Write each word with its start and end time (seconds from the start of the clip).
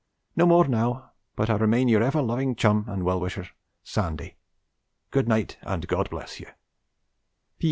No 0.35 0.47
more 0.47 0.67
now, 0.67 1.11
but 1.35 1.51
I 1.51 1.57
remain 1.57 1.87
your 1.87 2.01
ever 2.01 2.23
loving 2.23 2.55
chum 2.55 2.85
and 2.87 3.03
well 3.03 3.19
wisher, 3.19 3.47
SANDY. 3.83 4.35
'Good 5.11 5.27
night 5.27 5.59
and 5.61 5.87
God 5.87 6.09
bless 6.09 6.39
you. 6.39 6.47